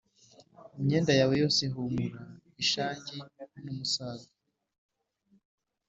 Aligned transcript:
Imyenda 0.79 1.11
yawe 1.19 1.33
yose 1.41 1.59
ihumura 1.67 2.21
ishangi 2.63 3.17
n 3.63 3.65
umusaga 3.73 4.27